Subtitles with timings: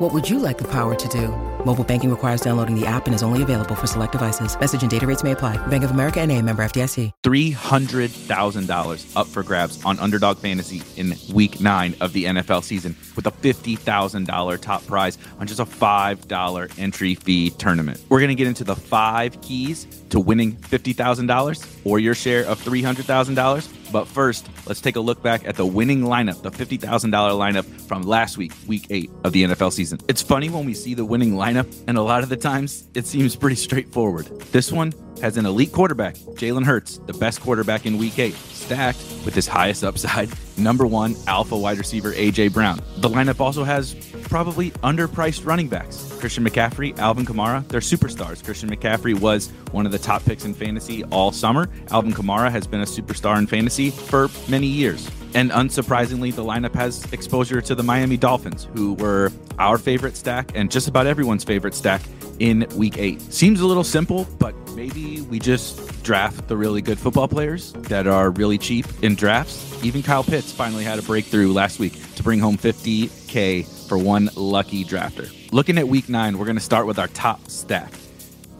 [0.00, 1.28] What would you like the power to do?
[1.66, 4.58] Mobile banking requires downloading the app and is only available for select devices.
[4.58, 5.58] Message and data rates may apply.
[5.66, 7.10] Bank of America and a member FDIC.
[7.22, 13.26] $300,000 up for grabs on Underdog Fantasy in week nine of the NFL season with
[13.26, 18.02] a $50,000 top prize on just a $5 entry fee tournament.
[18.08, 22.58] We're going to get into the five keys to winning $50,000 or your share of
[22.64, 23.79] $300,000.
[23.92, 28.02] But first, let's take a look back at the winning lineup, the $50,000 lineup from
[28.02, 29.98] last week, week eight of the NFL season.
[30.08, 33.06] It's funny when we see the winning lineup, and a lot of the times it
[33.06, 34.26] seems pretty straightforward.
[34.52, 38.98] This one has an elite quarterback, Jalen Hurts, the best quarterback in week eight, stacked
[39.24, 42.48] with his highest upside, number one alpha wide receiver, A.J.
[42.48, 42.80] Brown.
[42.98, 46.16] The lineup also has probably underpriced running backs.
[46.20, 48.44] Christian McCaffrey, Alvin Kamara, they're superstars.
[48.44, 51.68] Christian McCaffrey was one of the top picks in fantasy all summer.
[51.90, 55.10] Alvin Kamara has been a superstar in fantasy for many years.
[55.34, 60.52] And unsurprisingly, the lineup has exposure to the Miami Dolphins, who were our favorite stack
[60.54, 62.00] and just about everyone's favorite stack
[62.40, 63.20] in week eight.
[63.32, 68.06] Seems a little simple, but maybe we just draft the really good football players that
[68.06, 69.84] are really cheap in drafts.
[69.84, 74.30] Even Kyle Pitts finally had a breakthrough last week to bring home 50K for one
[74.36, 75.30] lucky drafter.
[75.52, 77.92] Looking at week nine, we're going to start with our top stack.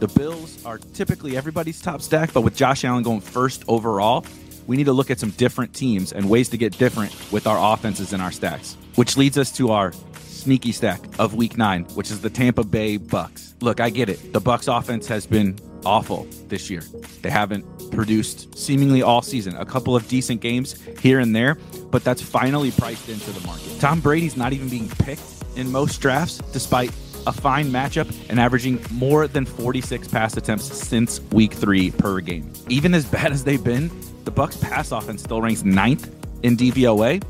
[0.01, 4.27] The Bills are typically everybody's top stack, but with Josh Allen going first overall,
[4.67, 7.73] we need to look at some different teams and ways to get different with our
[7.73, 8.77] offenses and our stacks.
[8.97, 12.99] Which leads us to our sneaky stack of week nine, which is the Tampa Bay
[12.99, 13.55] Bucks.
[13.61, 14.35] Look, I get it.
[14.35, 16.83] The Bucks offense has been awful this year.
[17.23, 19.57] They haven't produced seemingly all season.
[19.57, 21.57] A couple of decent games here and there,
[21.91, 23.79] but that's finally priced into the market.
[23.81, 25.23] Tom Brady's not even being picked
[25.57, 26.91] in most drafts, despite
[27.27, 32.51] a fine matchup and averaging more than 46 pass attempts since week three per game.
[32.69, 33.91] Even as bad as they've been,
[34.25, 37.23] the Bucks pass offense still ranks ninth in DVOA.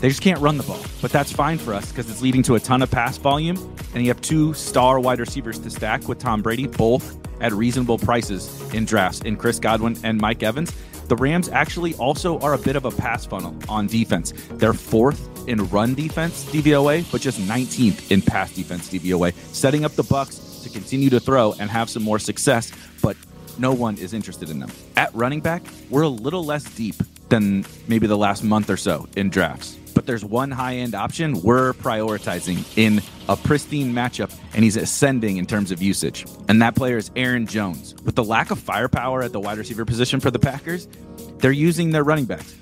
[0.00, 2.54] They just can't run the ball, but that's fine for us because it's leading to
[2.54, 3.56] a ton of pass volume.
[3.94, 7.98] And you have two star wide receivers to stack with Tom Brady, both at reasonable
[7.98, 10.72] prices in drafts in Chris Godwin and Mike Evans.
[11.08, 14.32] The Rams actually also are a bit of a pass funnel on defense.
[14.52, 19.92] They're fourth in run defense DVOA, but just 19th in pass defense DVOA, setting up
[19.92, 23.16] the Bucks to continue to throw and have some more success, but
[23.58, 24.70] no one is interested in them.
[24.96, 26.96] At running back, we're a little less deep
[27.28, 29.76] than maybe the last month or so in drafts.
[29.94, 35.38] But there's one high end option we're prioritizing in a pristine matchup, and he's ascending
[35.38, 36.26] in terms of usage.
[36.48, 37.94] And that player is Aaron Jones.
[38.04, 40.86] With the lack of firepower at the wide receiver position for the Packers,
[41.38, 42.54] they're using their running backs.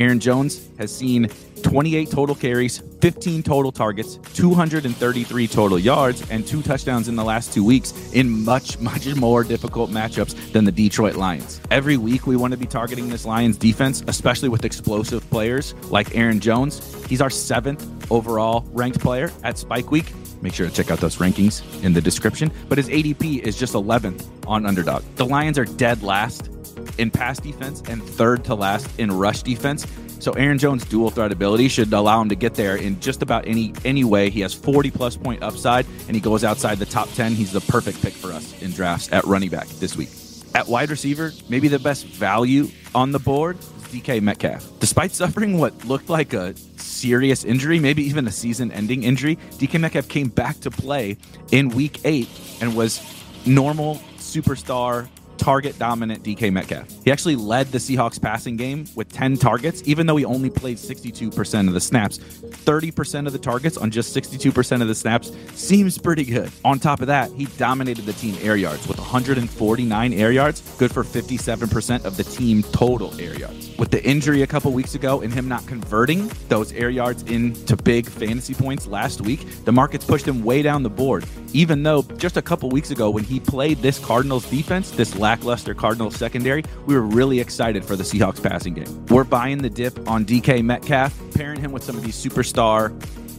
[0.00, 1.28] Aaron Jones has seen
[1.62, 7.52] 28 total carries, 15 total targets, 233 total yards, and two touchdowns in the last
[7.52, 11.60] two weeks in much, much more difficult matchups than the Detroit Lions.
[11.70, 16.16] Every week, we want to be targeting this Lions defense, especially with explosive players like
[16.16, 16.80] Aaron Jones.
[17.04, 20.12] He's our seventh overall ranked player at Spike Week.
[20.40, 22.50] Make sure to check out those rankings in the description.
[22.70, 25.02] But his ADP is just 11th on Underdog.
[25.16, 26.50] The Lions are dead last
[26.98, 29.86] in pass defense and third to last in rush defense.
[30.20, 33.46] So Aaron Jones' dual threat ability should allow him to get there in just about
[33.46, 34.28] any any way.
[34.28, 37.32] He has 40 plus point upside, and he goes outside the top 10.
[37.32, 40.10] He's the perfect pick for us in drafts at running back this week.
[40.54, 43.56] At wide receiver, maybe the best value on the board
[43.90, 44.68] DK Metcalf.
[44.78, 49.80] Despite suffering what looked like a serious injury, maybe even a season ending injury, DK
[49.80, 51.16] Metcalf came back to play
[51.50, 52.28] in week eight
[52.60, 53.00] and was
[53.46, 55.08] normal superstar
[55.40, 56.86] target dominant DK Metcalf.
[57.02, 60.76] He actually led the Seahawks passing game with 10 targets, even though he only played
[60.76, 62.18] 62% of the snaps.
[62.18, 66.50] 30% of the targets on just 62% of the snaps seems pretty good.
[66.62, 70.92] On top of that, he dominated the team air yards with 149 air yards, good
[70.92, 73.76] for 57% of the team total air yards.
[73.78, 77.76] With the injury a couple weeks ago and him not converting those air yards into
[77.76, 82.02] big fantasy points last week, the markets pushed him way down the board, even though
[82.02, 86.64] just a couple weeks ago when he played this Cardinals defense, this lackluster Cardinals secondary,
[86.86, 89.06] we were really excited for the Seahawks passing game.
[89.06, 92.90] We're buying the dip on DK Metcalf, pairing him with some of these superstar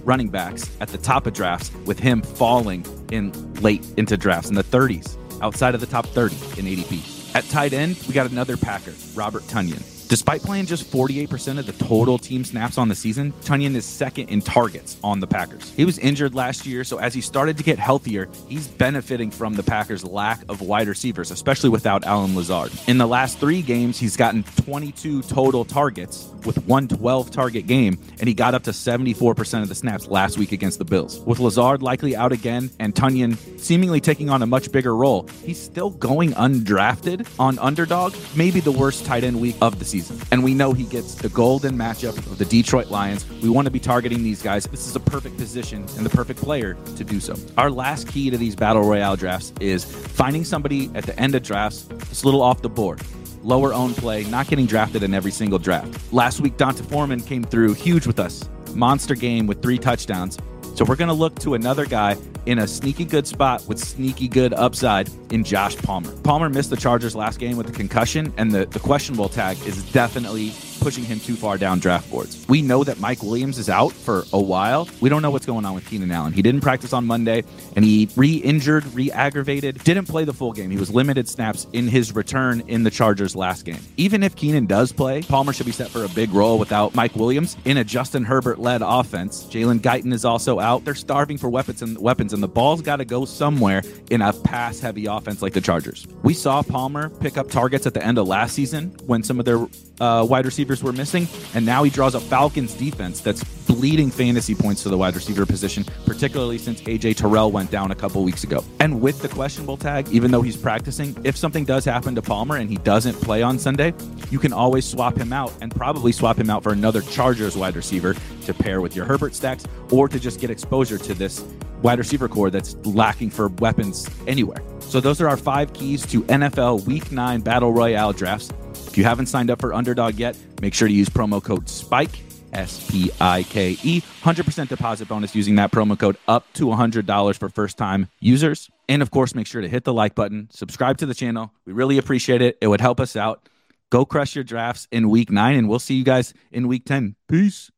[0.06, 4.56] running backs at the top of drafts, with him falling in late into drafts in
[4.56, 7.36] the 30s, outside of the top 30 in ADP.
[7.36, 10.01] At tight end, we got another Packer, Robert Tonyan.
[10.12, 14.28] Despite playing just 48% of the total team snaps on the season, Tonyan is second
[14.28, 15.72] in targets on the Packers.
[15.72, 19.54] He was injured last year, so as he started to get healthier, he's benefiting from
[19.54, 22.74] the Packers' lack of wide receivers, especially without Allen Lazard.
[22.88, 27.98] In the last three games, he's gotten 22 total targets with one 12 target game,
[28.20, 31.22] and he got up to 74% of the snaps last week against the Bills.
[31.22, 35.62] With Lazard likely out again and Tonyan seemingly taking on a much bigger role, he's
[35.62, 40.28] still going undrafted on underdog, maybe the worst tight end week of the season season.
[40.32, 43.30] And we know he gets the golden matchup of the Detroit Lions.
[43.42, 44.66] We want to be targeting these guys.
[44.66, 47.36] This is a perfect position and the perfect player to do so.
[47.58, 51.44] Our last key to these battle royale drafts is finding somebody at the end of
[51.44, 53.02] drafts that's a little off the board
[53.44, 56.14] lower own play, not getting drafted in every single draft.
[56.14, 58.48] Last week, D'Onta Foreman came through huge with us.
[58.76, 60.38] Monster game with three touchdowns.
[60.76, 64.28] So we're going to look to another guy in a sneaky good spot with sneaky
[64.28, 66.12] good upside in Josh Palmer.
[66.24, 69.84] Palmer missed the Chargers last game with a concussion, and the, the questionable tag is
[69.92, 72.46] definitely pushing him too far down draft boards.
[72.50, 74.90] We know that Mike Williams is out for a while.
[75.00, 76.34] We don't know what's going on with Keenan Allen.
[76.34, 77.44] He didn't practice on Monday
[77.76, 80.72] and he re injured, re aggravated, didn't play the full game.
[80.72, 83.80] He was limited snaps in his return in the Chargers last game.
[83.98, 87.16] Even if Keenan does play, Palmer should be set for a big role without Mike
[87.16, 89.44] Williams in a Justin Herbert led offense.
[89.46, 90.84] Jalen Guyton is also out.
[90.84, 94.34] They're starving for weapons and weapons, and the ball's got to go somewhere in a
[94.34, 96.08] pass heavy offense like the Chargers.
[96.24, 99.46] We saw Palmer pick up targets at the end of last season when some of
[99.46, 99.68] their
[100.00, 104.56] uh, wide receivers were missing, and now he draws a Falcons defense that's bleeding fantasy
[104.56, 108.44] points to the wide receiver position, particularly since AJ Terrell went down a couple weeks
[108.44, 108.64] ago.
[108.80, 112.58] And with the questionable tag, even though he's practicing, if something does happen to Palmer
[112.58, 113.94] and he doesn't play on Sunday,
[114.30, 117.76] you can always swap him out and probably swap him out for another Chargers wide
[117.76, 118.16] receiver
[118.46, 121.44] to pair with your Herbert stacks or to just get exposure to this
[121.82, 124.62] wide receiver corps that's lacking for weapons anywhere.
[124.80, 128.52] So those are our five keys to NFL Week 9 Battle Royale drafts.
[128.74, 132.24] If you haven't signed up for Underdog yet, make sure to use promo code SPIKE,
[132.54, 137.38] S P I K E, 100% deposit bonus using that promo code up to $100
[137.38, 138.70] for first time users.
[138.90, 141.54] And of course, make sure to hit the like button, subscribe to the channel.
[141.66, 142.58] We really appreciate it.
[142.62, 143.48] It would help us out.
[143.90, 147.16] Go crush your drafts in week nine, and we'll see you guys in week 10.
[147.28, 147.70] Peace.